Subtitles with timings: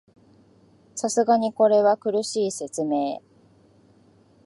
[0.95, 3.21] さすがにこれは苦しい説明